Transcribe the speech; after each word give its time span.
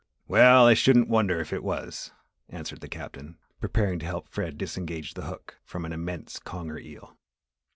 "We 0.27 0.39
ll, 0.39 0.65
I 0.65 0.73
shouldn't 0.73 1.09
wonder 1.09 1.39
if 1.39 1.53
it 1.53 1.63
was," 1.63 2.11
answered 2.49 2.81
the 2.81 2.87
Captain, 2.87 3.37
preparing 3.59 3.99
to 3.99 4.05
help 4.07 4.27
Fred 4.29 4.57
disengage 4.57 5.13
the 5.13 5.27
hook 5.27 5.59
from 5.63 5.85
an 5.85 5.93
immense 5.93 6.39
conger 6.39 6.79
eel. 6.79 7.15